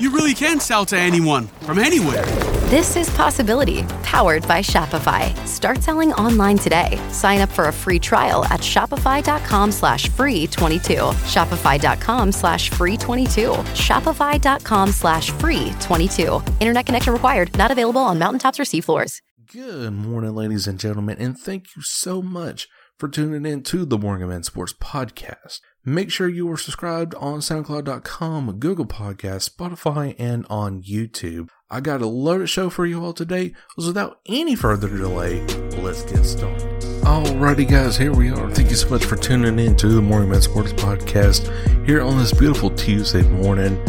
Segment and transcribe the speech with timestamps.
[0.00, 2.24] you really can sell to anyone from anywhere.
[2.70, 5.36] This is Possibility, powered by Shopify.
[5.46, 7.00] Start selling online today.
[7.10, 10.94] Sign up for a free trial at shopify.com slash free 22.
[11.26, 13.50] Shopify.com slash free 22.
[13.74, 16.40] Shopify.com slash free 22.
[16.60, 17.56] Internet connection required.
[17.56, 19.20] Not available on mountaintops or seafloors.
[19.52, 23.98] Good morning, ladies and gentlemen, and thank you so much for tuning in to the
[23.98, 25.58] MorganMan Sports Podcast.
[25.84, 31.48] Make sure you are subscribed on SoundCloud.com, Google Podcasts, Spotify, and on YouTube.
[31.70, 33.54] I got a loaded show for you all today.
[33.78, 35.40] So without any further delay,
[35.78, 36.82] let's get started.
[37.00, 38.50] Alrighty, guys, here we are.
[38.50, 41.48] Thank you so much for tuning in to the MorganMan Sports Podcast
[41.86, 43.82] here on this beautiful Tuesday morning.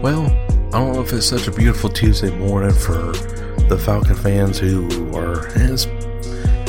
[0.00, 0.26] Well,
[0.72, 3.10] I don't know if it's such a beautiful Tuesday morning for
[3.68, 4.86] the Falcon fans who
[5.16, 5.86] are has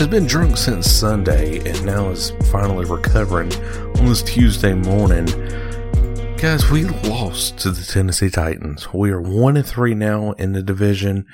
[0.01, 3.53] has been drunk since Sunday and now is finally recovering
[3.97, 5.27] on this Tuesday morning.
[6.37, 8.91] Guys, we lost to the Tennessee Titans.
[8.91, 11.27] We are one and three now in the division,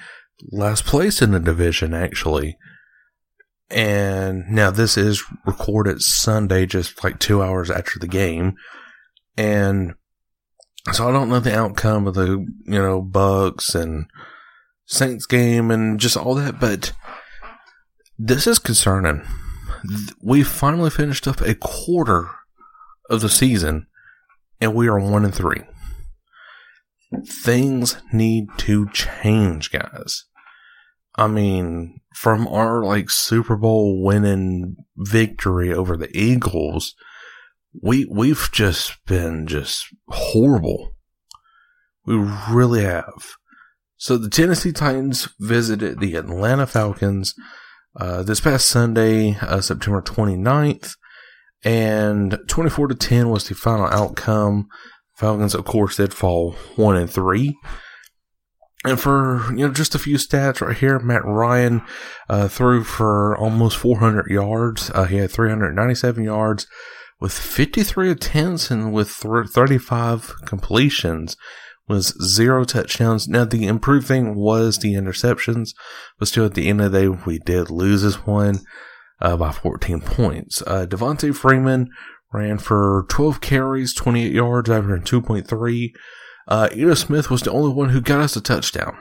[0.51, 2.57] last place in the division actually.
[3.69, 8.55] And now this is recorded Sunday, just like two hours after the game.
[9.37, 9.93] And
[10.91, 14.07] so I don't know the outcome of the, you know, Bucks and
[14.87, 16.91] Saints game and just all that, but
[18.17, 19.21] this is concerning.
[20.21, 22.29] We finally finished up a quarter
[23.09, 23.87] of the season
[24.59, 25.61] and we are one and three.
[27.25, 30.25] Things need to change, guys.
[31.15, 36.95] I mean, from our like Super Bowl winning victory over the Eagles,
[37.81, 40.95] we we've just been just horrible.
[42.05, 42.15] We
[42.49, 43.35] really have.
[43.97, 47.33] So the Tennessee Titans visited the Atlanta Falcons
[47.97, 50.95] uh, this past Sunday, uh, September 29th
[51.63, 54.67] and 24 to 10 was the final outcome.
[55.15, 57.57] Falcons, of course, did fall one and three.
[58.85, 61.81] And for you know just a few stats right here, Matt Ryan
[62.29, 64.91] uh, threw for almost 400 yards.
[64.93, 66.67] Uh, he had 397 yards
[67.19, 71.35] with 53 attempts and with 35 completions.
[71.87, 73.29] Was zero touchdowns.
[73.29, 75.69] Now the improved thing was the interceptions,
[76.19, 78.59] but still at the end of the day we did lose this one
[79.21, 80.61] uh, by 14 points.
[80.67, 81.89] Uh, Devonta Freeman
[82.33, 85.91] ran for 12 carries, 28 yards, averaging 2.3.
[86.47, 88.97] Uh, Smith was the only one who got us a touchdown.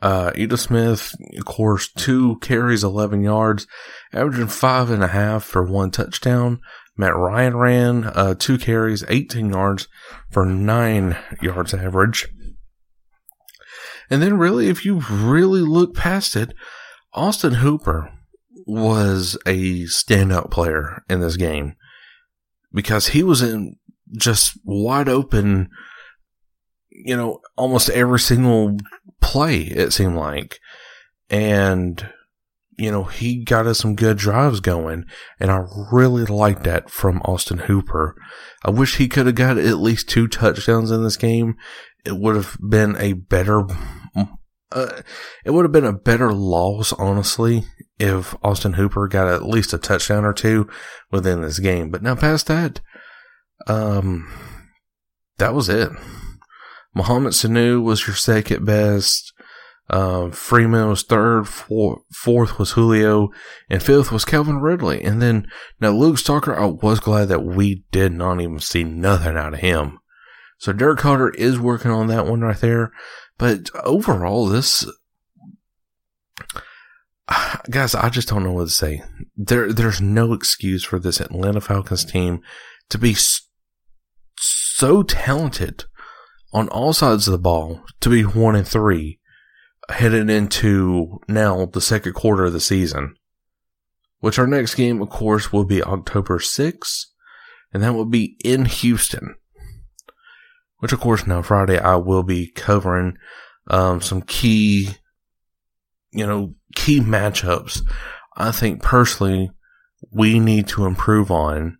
[0.00, 3.66] Uh, Smith, of course, two carries, 11 yards,
[4.12, 6.60] averaging five and a half for one touchdown.
[6.98, 9.86] Matt Ryan ran, uh, two carries, 18 yards
[10.30, 12.28] for nine yards average.
[14.10, 16.52] And then really, if you really look past it,
[17.14, 18.12] Austin Hooper
[18.66, 21.76] was a standout player in this game
[22.72, 23.76] because he was in
[24.16, 25.68] just wide open,
[26.90, 28.76] you know, almost every single
[29.20, 30.58] play, it seemed like.
[31.30, 32.10] And,
[32.78, 35.04] you know, he got us some good drives going.
[35.40, 38.14] And I really liked that from Austin Hooper.
[38.64, 41.56] I wish he could have got at least two touchdowns in this game.
[42.04, 43.66] It would have been a better
[44.70, 45.00] uh,
[45.44, 47.64] it would have been a better loss, honestly,
[47.98, 50.68] if Austin Hooper got at least a touchdown or two
[51.10, 51.90] within this game.
[51.90, 52.80] But now past that,
[53.66, 54.30] um,
[55.38, 55.88] that was it.
[56.94, 59.32] Mohamed Sanu was your second best.
[59.90, 61.48] Uh, Freeman was third.
[61.48, 63.30] Four, fourth was Julio,
[63.70, 65.02] and fifth was Calvin Ridley.
[65.02, 65.48] And then
[65.80, 69.60] now Luke Stocker, I was glad that we did not even see nothing out of
[69.60, 69.98] him.
[70.58, 72.92] So Dirk Koetter is working on that one right there.
[73.38, 74.84] But overall, this
[77.70, 79.02] guys, I just don't know what to say.
[79.36, 82.40] There, there's no excuse for this Atlanta Falcons team
[82.90, 83.16] to be
[84.36, 85.84] so talented
[86.52, 89.17] on all sides of the ball to be one and three
[89.88, 93.14] headed into now the second quarter of the season.
[94.20, 97.06] Which our next game, of course, will be October 6th,
[97.72, 99.36] and that will be in Houston.
[100.78, 103.16] Which, of course, now Friday I will be covering
[103.68, 104.90] um, some key,
[106.10, 107.80] you know, key matchups.
[108.36, 109.50] I think personally
[110.10, 111.78] we need to improve on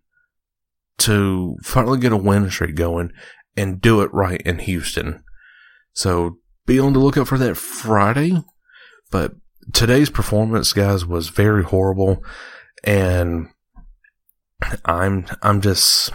[0.99, 3.11] to finally get a win streak going
[3.55, 5.23] and do it right in Houston.
[5.93, 6.37] So
[6.69, 8.37] be on the lookout for that Friday.
[9.11, 9.33] But
[9.73, 12.23] today's performance, guys, was very horrible.
[12.83, 13.49] And
[14.85, 16.11] I'm, I'm just,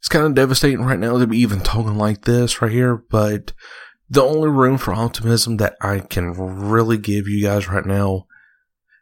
[0.00, 2.96] it's kind of devastating right now to be even talking like this right here.
[2.96, 3.52] But
[4.10, 8.26] the only room for optimism that I can really give you guys right now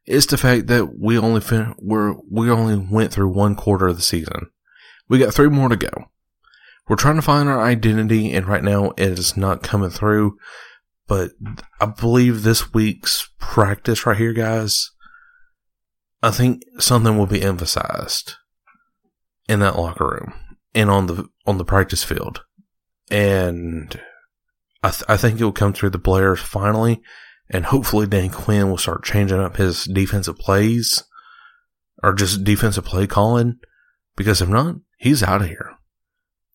[0.07, 3.97] is the fact that we only fin- we're, we only went through one quarter of
[3.97, 4.51] the season.
[5.09, 6.11] We got three more to go.
[6.91, 10.37] We're trying to find our identity, and right now it is not coming through.
[11.07, 11.31] But
[11.81, 14.91] I believe this week's practice right here, guys,
[16.21, 18.35] I think something will be emphasized
[19.49, 20.33] in that locker room
[20.75, 22.43] and on the on the practice field,
[23.09, 24.01] and
[24.83, 27.01] I, th- I think it will come through the players finally,
[27.49, 31.05] and hopefully Dan Quinn will start changing up his defensive plays
[32.03, 33.61] or just defensive play calling,
[34.17, 35.77] because if not, he's out of here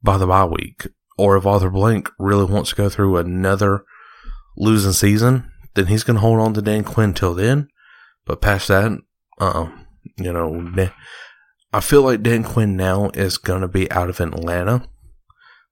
[0.05, 0.87] by the bye week.
[1.17, 3.83] Or if Arthur Blank really wants to go through another
[4.57, 7.67] losing season, then he's going to hold on to Dan Quinn till then.
[8.25, 8.91] But past that,
[9.39, 9.69] uh,
[10.17, 10.89] you know,
[11.73, 14.87] I feel like Dan Quinn now is going to be out of Atlanta.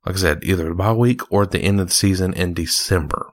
[0.06, 2.54] Like I said, either the bye week or at the end of the season in
[2.54, 3.32] December.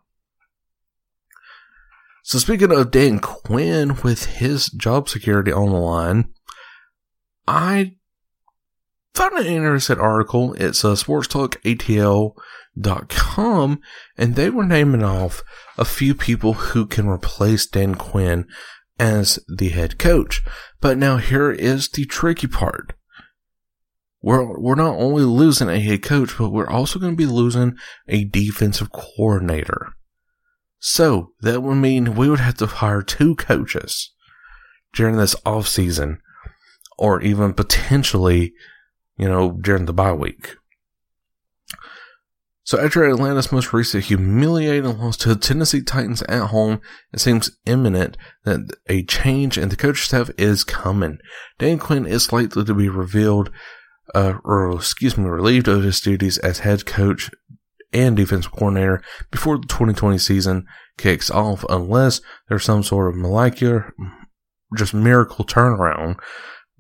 [2.23, 6.33] So speaking of Dan Quinn with his job security on the line,
[7.49, 7.97] I
[9.21, 10.55] found an interesting article.
[10.55, 13.81] It's uh, a sportstalkatl.com,
[14.17, 15.43] and they were naming off
[15.77, 18.47] a few people who can replace Dan Quinn
[18.99, 20.43] as the head coach.
[20.81, 22.95] But now here is the tricky part.
[24.23, 27.77] We're, we're not only losing a head coach, but we're also going to be losing
[28.09, 29.93] a defensive coordinator.
[30.79, 34.15] So that would mean we would have to hire two coaches
[34.95, 36.23] during this off season,
[36.97, 38.55] or even potentially
[39.17, 40.57] you know, during the bye week.
[42.71, 46.81] So after Atlanta's most recent humiliating loss to the Tennessee Titans at home,
[47.13, 51.19] it seems imminent that a change in the coaching staff is coming.
[51.59, 53.51] Dan Quinn is likely to be revealed,
[54.15, 57.31] uh, or excuse me, relieved of his duties as head coach
[57.93, 59.03] and defensive coordinator
[59.33, 60.65] before the 2020 season
[60.97, 63.93] kicks off, unless there's some sort of molecular,
[64.77, 66.21] just miracle turnaround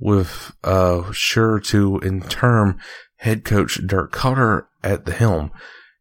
[0.00, 2.78] with uh, sure to in term
[3.16, 5.52] head coach Dirk Koetter at the helm.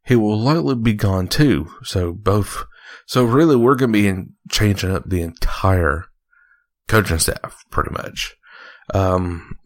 [0.06, 1.70] He will likely be gone too.
[1.84, 2.66] So both,
[3.06, 6.06] so really we're going to be in, changing up the entire
[6.88, 8.36] coaching staff pretty much.
[8.94, 9.58] Um,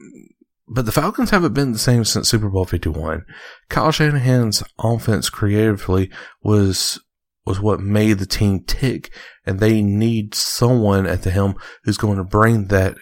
[0.68, 3.26] but the Falcons haven't been the same since Super Bowl 51.
[3.70, 7.00] Kyle Shanahan's offense creatively was
[7.46, 9.14] was what made the team tick,
[9.46, 12.96] and they need someone at the helm who's going to bring that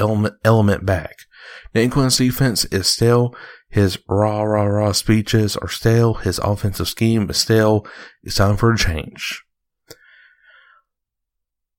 [0.00, 1.16] element, element back.
[1.74, 3.34] Dan Quinn's defense is stale.
[3.68, 6.14] His rah rah rah speeches are stale.
[6.14, 7.86] His offensive scheme is stale.
[8.22, 9.44] It's time for a change.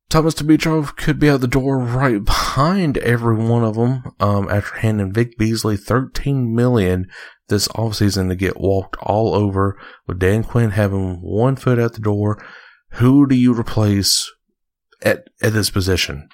[0.09, 4.79] Thomas Dimitroff could be out the door right behind every one of them um, after
[4.79, 7.07] handing Vic Beasley 13 million
[7.47, 12.01] this offseason to get walked all over with Dan Quinn having one foot at the
[12.01, 12.43] door.
[12.95, 14.29] Who do you replace
[15.01, 16.27] at, at this position?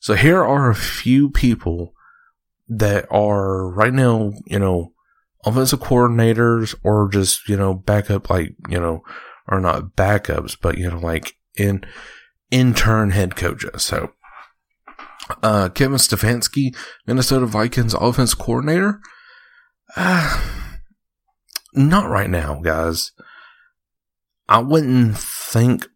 [0.00, 1.94] So here are a few people
[2.68, 4.92] that are right now, you know,
[5.44, 9.02] offensive coordinators or just, you know, backup, like, you know,
[9.46, 11.84] or not backups, but, you know, like in
[12.50, 13.82] intern head coaches.
[13.82, 14.12] So,
[15.42, 16.74] uh, Kevin Stefanski,
[17.06, 19.00] Minnesota Vikings offense coordinator.
[19.96, 20.40] Uh,
[21.74, 23.12] not right now, guys.
[24.48, 25.86] I wouldn't think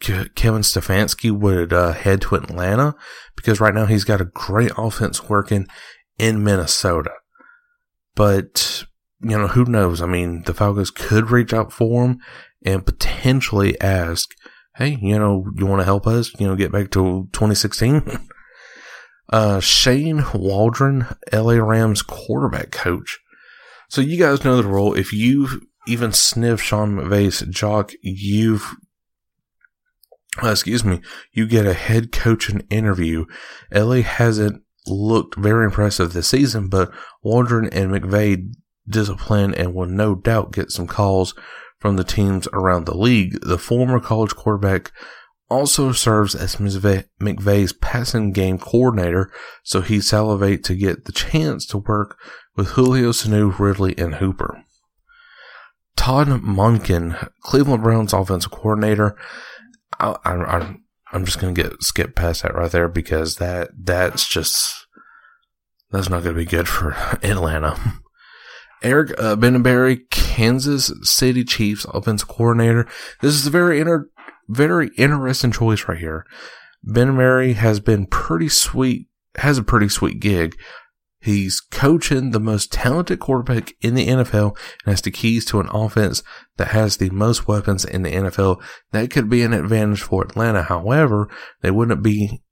[0.00, 2.94] Kevin Stefanski would uh, head to Atlanta
[3.36, 5.66] because right now he's got a great offense working
[6.18, 7.12] in Minnesota.
[8.14, 8.84] But,
[9.20, 10.02] you know, who knows?
[10.02, 12.18] I mean, the Falcons could reach out for him
[12.64, 14.30] and potentially ask,
[14.76, 18.28] hey, you know, you want to help us, you know, get back to 2016?
[19.32, 23.18] uh, Shane Waldron, LA Rams quarterback coach.
[23.88, 24.94] So you guys know the role.
[24.94, 28.76] If you've even sniff Sean McVay's jock, you've
[30.42, 31.00] excuse me,
[31.32, 33.26] you get a head coaching interview.
[33.72, 36.90] LA hasn't looked very impressive this season, but
[37.22, 38.52] Waldron and McVay
[38.88, 41.34] discipline and will no doubt get some calls
[41.78, 43.40] from the teams around the league.
[43.42, 44.92] The former college quarterback
[45.48, 49.32] also serves as McVay's passing game coordinator,
[49.64, 52.18] so he salivate to get the chance to work
[52.56, 54.62] with Julio Sanu, Ridley, and Hooper.
[55.96, 59.16] Todd Monken, Cleveland Browns offensive coordinator.
[60.00, 60.76] I, I,
[61.12, 64.86] I'm just gonna get skip past that right there because that that's just
[65.90, 66.92] that's not gonna be good for
[67.22, 67.78] Atlanta.
[68.82, 72.88] Eric uh, Benenberry, Kansas City Chiefs offensive coordinator.
[73.20, 74.08] This is a very inter-
[74.48, 76.24] very interesting choice right here.
[76.86, 80.56] Benenberry has been pretty sweet, has a pretty sweet gig.
[81.20, 85.68] He's coaching the most talented quarterback in the NFL and has the keys to an
[85.70, 86.22] offense
[86.56, 88.62] that has the most weapons in the NFL.
[88.92, 90.62] That could be an advantage for Atlanta.
[90.62, 91.28] However,
[91.60, 92.42] they wouldn't be,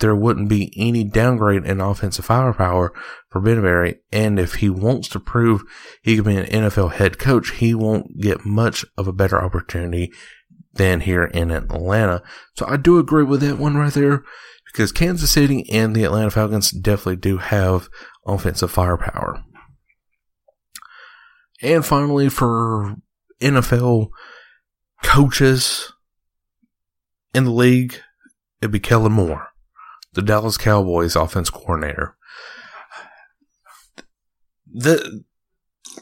[0.00, 2.92] there wouldn't be any downgrade in offensive firepower
[3.30, 4.00] for Benenberry.
[4.12, 5.62] And if he wants to prove
[6.02, 10.12] he can be an NFL head coach, he won't get much of a better opportunity
[10.74, 12.22] than here in Atlanta.
[12.54, 14.24] So I do agree with that one right there
[14.72, 17.88] because Kansas City and the Atlanta Falcons definitely do have
[18.26, 19.44] offensive firepower.
[21.60, 22.96] And finally, for
[23.40, 24.08] NFL
[25.02, 25.92] coaches
[27.34, 28.00] in the league,
[28.60, 29.48] it'd be Kellen Moore,
[30.14, 32.16] the Dallas Cowboys offense coordinator.
[34.66, 35.24] The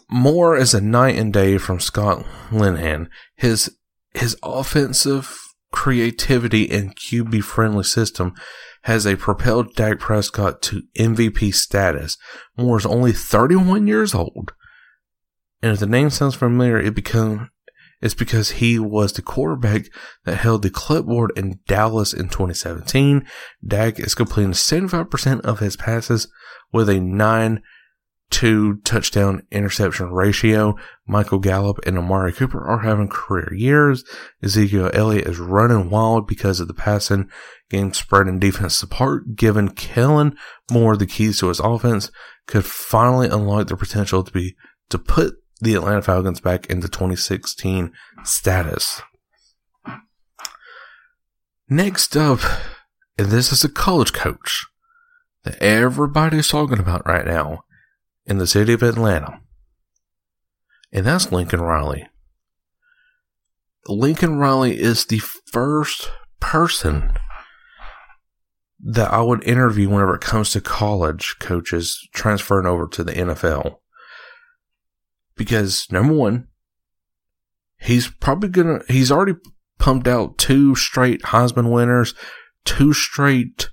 [0.08, 3.08] Moore is a night and day from Scott Linehan.
[3.34, 3.76] His
[4.14, 8.34] his offensive creativity and QB friendly system
[8.82, 12.16] has a propelled Dak Prescott to MVP status.
[12.56, 14.52] Moore is only 31 years old.
[15.62, 17.50] And if the name sounds familiar, it become
[18.00, 19.86] it's because he was the quarterback
[20.24, 23.26] that held the clipboard in Dallas in 2017.
[23.66, 26.28] Dak is completing 75% of his passes
[26.72, 27.62] with a 9
[28.30, 30.76] two touchdown interception ratio.
[31.06, 34.04] Michael Gallup and Amari Cooper are having career years.
[34.42, 37.28] Ezekiel Elliott is running wild because of the passing
[37.68, 39.34] game spread and defense apart.
[39.34, 40.36] Given Kellen
[40.70, 42.10] Moore the keys to his offense,
[42.46, 44.56] could finally unlock their potential to be
[44.88, 47.92] to put the Atlanta Falcons back into 2016
[48.24, 49.02] status.
[51.68, 52.40] Next up,
[53.16, 54.66] and this is a college coach
[55.44, 57.64] that everybody's talking about right now
[58.26, 59.40] in the city of Atlanta.
[60.92, 62.06] And that's Lincoln Riley.
[63.86, 66.10] Lincoln Riley is the first
[66.40, 67.12] person
[68.82, 73.76] that I would interview whenever it comes to college coaches transferring over to the NFL.
[75.36, 76.48] Because number one,
[77.78, 79.34] he's probably gonna, he's already
[79.78, 82.14] pumped out two straight Heisman winners,
[82.64, 83.70] two straight,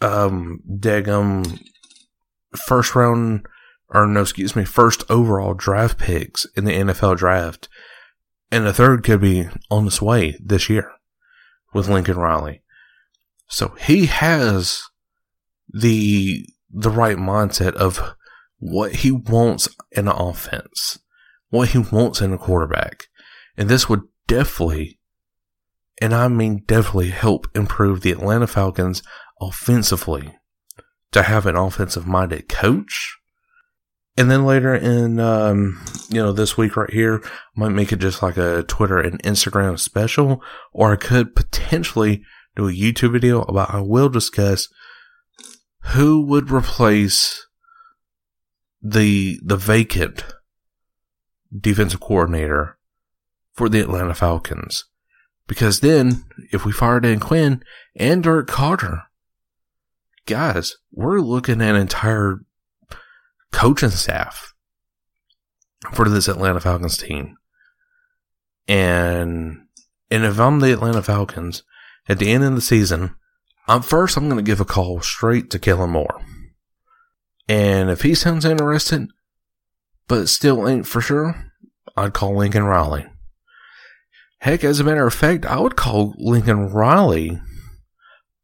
[0.00, 1.60] um, Degum
[2.56, 3.46] first round,
[3.88, 7.68] or no, excuse me, first overall draft picks in the NFL draft.
[8.50, 10.92] And the third could be on its way this year
[11.72, 12.62] with Lincoln Riley.
[13.48, 14.82] So he has
[15.72, 18.14] the, the right mindset of
[18.58, 20.98] what he wants in an offense,
[21.50, 23.04] what he wants in a quarterback.
[23.56, 24.98] And this would definitely,
[26.00, 29.02] and I mean definitely help improve the Atlanta Falcons
[29.40, 30.34] offensively
[31.12, 33.18] to have an offensive minded coach.
[34.16, 37.98] And then later in, um, you know, this week right here, I might make it
[37.98, 40.42] just like a Twitter and Instagram special,
[40.72, 42.22] or I could potentially
[42.54, 44.68] do a YouTube video about, I will discuss
[45.94, 47.46] who would replace
[48.82, 50.24] the, the vacant
[51.58, 52.78] defensive coordinator
[53.54, 54.84] for the Atlanta Falcons.
[55.46, 57.62] Because then, if we fire Dan Quinn
[57.96, 59.04] and Dirk Koetter,
[60.26, 62.40] guys, we're looking at an entire
[63.52, 64.54] coaching staff
[65.92, 67.36] for this Atlanta Falcons team.
[68.68, 69.66] And
[70.10, 71.62] and if I'm the Atlanta Falcons
[72.08, 73.14] at the end of the season,
[73.66, 76.20] I'm first I'm gonna give a call straight to Kellen Moore.
[77.48, 79.08] And if he sounds interested,
[80.06, 81.52] but still ain't for sure,
[81.96, 83.06] I'd call Lincoln Riley.
[84.38, 87.40] Heck, as a matter of fact, I would call Lincoln Riley,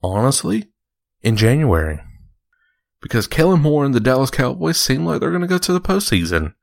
[0.03, 0.68] honestly,
[1.23, 2.01] in January.
[3.01, 5.81] Because Kellen Moore and the Dallas Cowboys seem like they're going to go to the
[5.81, 6.55] postseason.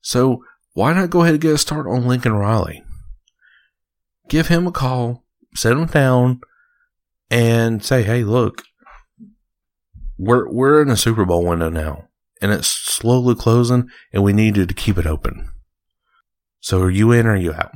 [0.00, 0.42] So
[0.74, 2.82] why not go ahead and get a start on Lincoln Riley?
[4.28, 6.40] Give him a call, set him down,
[7.30, 8.62] and say, hey, look,
[10.18, 12.08] we're, we're in a Super Bowl window now,
[12.40, 15.48] and it's slowly closing, and we need you to keep it open.
[16.60, 17.72] So are you in or are you out?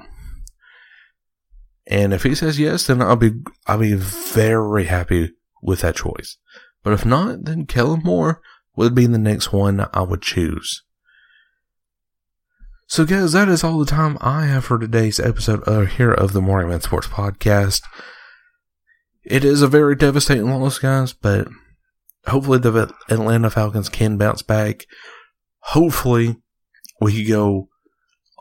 [1.87, 3.33] And if he says yes, then I'll be
[3.66, 5.33] I'll be very happy
[5.64, 6.37] with that choice.
[6.83, 8.40] But if not, then Kellen Moore
[8.76, 10.83] would be the next one I would choose.
[12.87, 16.33] So, guys, that is all the time I have for today's episode of here of
[16.33, 17.80] the MorganMan Sports Podcast.
[19.25, 21.49] It is a very devastating loss, guys, but
[22.26, 24.85] hopefully the Atlanta Falcons can bounce back.
[25.61, 26.37] Hopefully,
[27.00, 27.68] we can go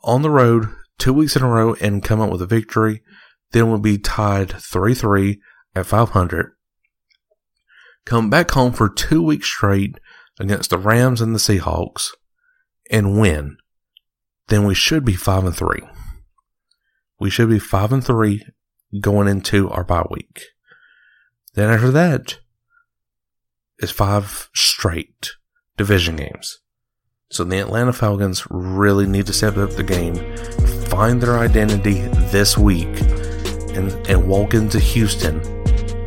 [0.03, 0.67] on the road
[0.99, 3.01] two weeks in a row and come up with a victory.
[3.51, 5.39] Then we'll be tied 3 3
[5.73, 6.51] at 500.
[8.05, 9.99] Come back home for two weeks straight
[10.39, 12.07] against the Rams and the Seahawks
[12.91, 13.57] and win.
[14.47, 15.81] Then we should be 5 and 3.
[17.19, 18.43] We should be 5 and 3
[18.99, 20.41] going into our bye week.
[21.53, 22.39] Then after that
[23.79, 25.31] is five straight
[25.77, 26.59] division games.
[27.29, 30.15] So the Atlanta Falcons really need to step up the game,
[30.87, 33.01] find their identity this week,
[33.75, 35.41] and, and walk into Houston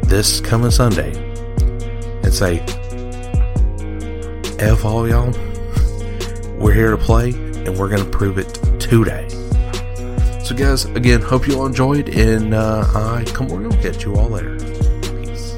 [0.02, 1.35] this coming Sunday
[2.36, 2.58] say,
[4.58, 5.32] F all y'all,
[6.58, 9.26] we're here to play and we're going to prove it today.
[10.44, 14.14] So, guys, again, hope you all enjoyed, and uh, I come on, we'll catch you
[14.16, 14.56] all later.
[15.00, 15.56] Peace.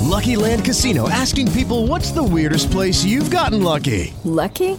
[0.00, 4.14] Lucky Land Casino asking people what's the weirdest place you've gotten lucky?
[4.24, 4.78] Lucky?